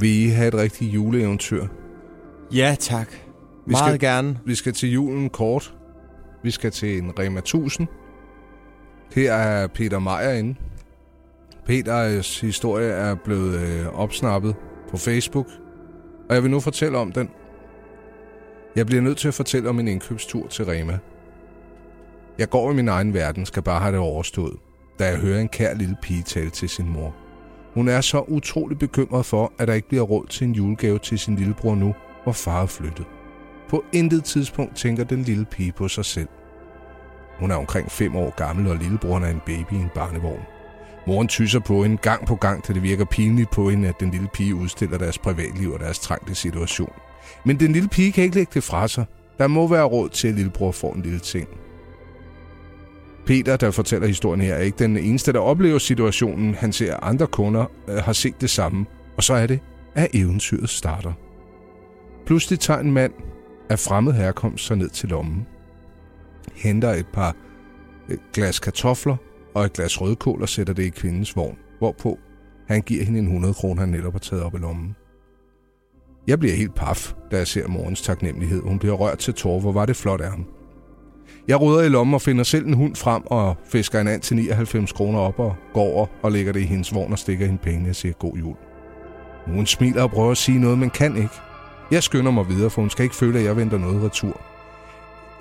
[0.00, 1.66] Vil I have et rigtigt juleeventyr?
[2.54, 3.08] Ja, tak.
[3.66, 4.38] Vi Meget skal- gerne.
[4.46, 5.74] Vi skal til julen kort.
[6.42, 7.88] Vi skal til en Rema 1000.
[9.14, 10.54] Her er Peter Meier inde.
[11.66, 14.54] Peters historie er blevet øh, opsnappet
[14.90, 15.46] på Facebook,
[16.28, 17.28] og jeg vil nu fortælle om den.
[18.76, 20.98] Jeg bliver nødt til at fortælle om en indkøbstur til Rema.
[22.38, 24.56] Jeg går i min egen verden, skal bare have det overstået,
[24.98, 27.14] da jeg hører en kær lille pige tale til sin mor.
[27.74, 31.18] Hun er så utrolig bekymret for, at der ikke bliver råd til en julegave til
[31.18, 33.06] sin lillebror nu, hvor far er flyttet.
[33.68, 36.28] På intet tidspunkt tænker den lille pige på sig selv.
[37.38, 40.42] Hun er omkring 5 år gammel, og lillebroren er en baby i en barnevogn.
[41.06, 44.10] Moren tyser på hende gang på gang, til det virker pinligt på hende, at den
[44.10, 46.92] lille pige udstiller deres privatliv og deres trængte situation.
[47.44, 49.04] Men den lille pige kan ikke lægge det fra sig.
[49.38, 51.48] Der må være råd til, at lillebror får en lille ting.
[53.26, 56.54] Peter, der fortæller historien her, er ikke den eneste, der oplever situationen.
[56.54, 58.86] Han ser, at andre kunder øh, har set det samme.
[59.16, 59.60] Og så er det,
[59.94, 61.12] at eventyret starter.
[62.26, 63.12] Pludselig tager en mand
[63.70, 65.46] af fremmed herkomst sig ned til lommen.
[66.54, 67.36] Henter et par
[68.08, 69.16] et glas kartofler
[69.54, 72.18] og et glas rødkål og sætter det i kvindens vogn, hvorpå
[72.68, 74.96] han giver hende en 100 kroner, han netop har taget op i lommen.
[76.26, 78.62] Jeg bliver helt paf, da jeg ser morgens taknemmelighed.
[78.62, 79.60] Hun bliver rørt til tårer.
[79.60, 80.46] Hvor var det flot af ham.
[81.48, 84.36] Jeg råder i lommen og finder selv en hund frem og fisker en and til
[84.36, 87.58] 99 kroner op og går over og lægger det i hendes vogn og stikker hende
[87.62, 88.56] penge og siger god jul.
[89.46, 91.34] Hun smiler og prøver at sige noget, men kan ikke.
[91.90, 94.40] Jeg skynder mig videre, for hun skal ikke føle, at jeg venter noget retur.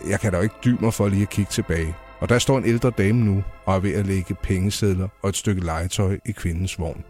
[0.09, 1.95] Jeg kan da ikke dybe mig for lige at kigge tilbage.
[2.19, 5.35] Og der står en ældre dame nu og er ved at lægge pengesedler og et
[5.35, 7.03] stykke legetøj i kvindens vogn.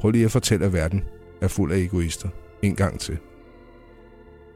[0.00, 1.04] Prøv lige at fortælle, at verden
[1.40, 2.28] er fuld af egoister.
[2.62, 3.18] En gang til.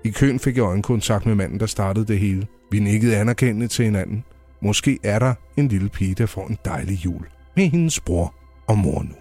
[0.05, 2.47] I køen fik jeg øjenkontakt med manden, der startede det hele.
[2.75, 4.25] Vi nikkede anerkendende til hinanden.
[4.63, 8.35] Måske er der en lille pige, der får en dejlig jul med hendes bror
[8.67, 9.15] og mor nu.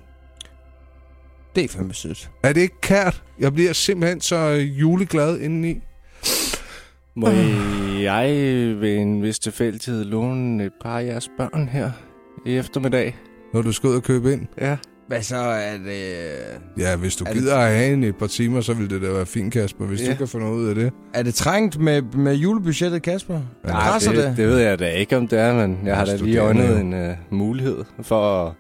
[1.56, 2.32] Det er fandme sødt.
[2.44, 3.24] Er det ikke kært?
[3.40, 5.82] Jeg bliver simpelthen så øh, juleglad indeni.
[7.16, 7.30] Må
[8.02, 8.28] jeg
[8.80, 11.92] ved en vis tilfældighed låne et par af jeres børn her
[12.46, 13.16] i eftermiddag?
[13.54, 14.48] Når du skal ud og købe ind.
[14.62, 14.78] Ja.
[15.08, 16.14] Hvad så er det...
[16.78, 19.02] Ja, hvis du Er det- gider at have en et par timer, så vil det
[19.02, 20.12] da være fint, Kasper, hvis Ja.
[20.12, 20.92] du kan få noget ud af det.
[21.14, 23.40] Er det trængt med, med julebudgettet, Kasper?
[23.64, 24.38] Nej, Presser det, det?
[24.38, 26.94] det ved jeg da ikke, om det er, men jeg har da lige øjnet en
[26.94, 28.54] uh, mulighed for at,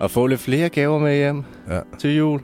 [0.00, 1.80] at få lidt flere gaver med hjem Ja.
[1.98, 2.40] til jul.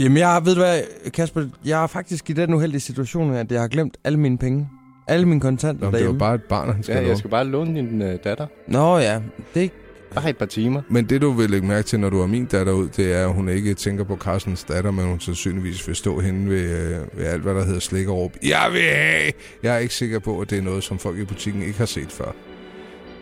[0.00, 0.80] Jamen, jeg ved du hvad,
[1.14, 4.68] Kasper, jeg er faktisk i den uheldige situation, at jeg har glemt alle mine penge.
[5.08, 6.18] Alle mine kontanter Nå, men det derhjemme.
[6.18, 8.46] bare et barn, han skal Ja, ja, jeg skal bare låne din uh, datter.
[8.68, 9.20] Nå ja,
[9.54, 9.70] det.
[10.14, 10.82] Bare et par timer.
[10.88, 13.24] Men det, du vil lægge mærke til, når du har min datter ud, det er,
[13.28, 17.18] at hun ikke tænker på Carstens datter, men hun sandsynligvis vil stå henne ved, øh,
[17.18, 18.36] ved alt, hvad der hedder slik og råb.
[18.42, 19.32] Jeg vil have!
[19.62, 21.86] Jeg er ikke sikker på, at det er noget, som folk i butikken ikke har
[21.86, 22.32] set før.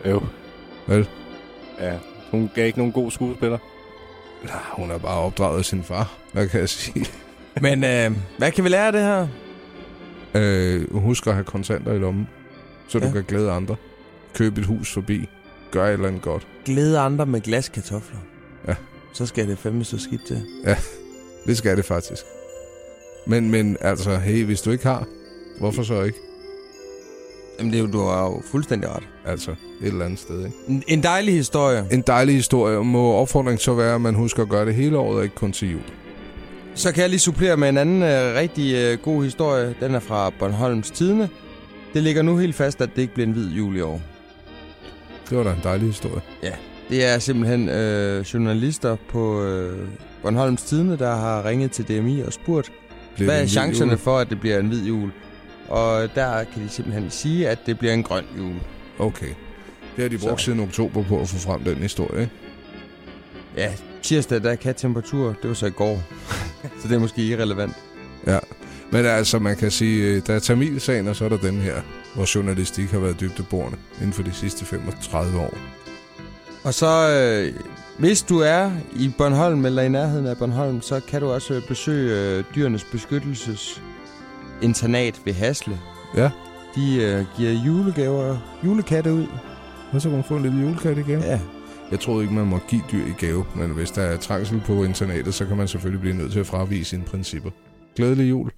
[0.05, 0.21] Jo.
[0.87, 1.09] Vel?
[1.81, 1.93] Ja,
[2.31, 3.57] hun gav ikke nogen god skuespiller.
[4.43, 6.17] Nej, hun er bare opdraget af sin far.
[6.33, 7.05] Hvad kan jeg sige?
[7.61, 9.27] Men øh, hvad kan vi lære af det her?
[10.35, 12.27] Øh, husk at have kontanter i lommen,
[12.87, 13.11] så du Ja.
[13.11, 13.75] kan glæde andre.
[14.33, 15.29] Køb et hus forbi.
[15.77, 16.47] Gør et eller andet godt.
[16.65, 18.19] Glæde andre med glaskartofler.
[18.67, 18.75] Ja.
[19.13, 20.45] Så skal det fandme så skidt til.
[21.45, 22.21] Det skal det faktisk.
[23.27, 25.05] Men, men altså, hey, hvis du ikke har,
[25.59, 26.17] hvorfor så ikke?
[27.59, 29.03] Jamen, det er jo, du har jo fuldstændig ret.
[29.25, 30.57] Altså, et eller andet sted, ikke?
[30.67, 31.85] En, en dejlig historie.
[31.91, 32.83] En dejlig historie.
[32.83, 35.51] Må opfordringen så være, at man husker at gøre det hele året, og ikke kun
[35.51, 35.81] til jul.
[36.75, 39.75] Så kan jeg lige supplere med en anden øh, rigtig øh, god historie.
[39.79, 41.29] Den er fra Bornholms Tidene.
[41.93, 44.01] Det ligger nu helt fast, at det ikke bliver en hvid jul i år.
[45.29, 46.21] Det var da en dejlig historie.
[46.89, 49.87] Det er simpelthen øh, journalister på øh,
[50.21, 52.71] Bornholms Tidene, der har ringet til DMI og spurgt,
[53.15, 53.99] Bliver hvad er chancerne jul?
[53.99, 55.11] for, at det bliver en hvid jul?
[55.69, 58.53] Og der kan de simpelthen sige, at det bliver en grøn jul.
[58.99, 59.33] Okay.
[59.95, 60.45] Det har de brugt Så.
[60.45, 62.33] siden oktober på at få frem den historie, ikke?
[63.57, 66.01] Ja, tirsdag, der kan temperatur, det var så i går.
[66.81, 67.73] så det er måske irrelevant.
[68.91, 71.81] Men altså, man kan sige, øh, der er Tamilsagen, og så er der den her,
[72.15, 75.57] hvor journalistik har været dybdeborende inden for de sidste 35 år.
[76.63, 77.53] Og så, øh,
[77.99, 82.37] hvis du er i Bornholm eller i nærheden af Bornholm, så kan du også besøge
[82.37, 83.81] øh, Dyrenes Beskyttelses
[84.61, 85.79] internat ved Hasle.
[86.15, 86.29] Ja.
[86.75, 89.27] De øh, giver julegaver, julekatte ud.
[89.91, 91.19] Og så kan man få en lille julekat igen.
[91.19, 91.39] Ja.
[91.91, 94.83] Jeg troede ikke, man må give dyr i gave, men hvis der er trængsel på
[94.83, 97.49] internatet, så kan man selvfølgelig blive nødt til at fravise sine principper.
[97.95, 98.51] Glædelig jul.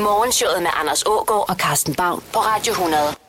[0.00, 3.25] Morgenshowet med Anders Ågaard og Carsten Baum på Radio 100.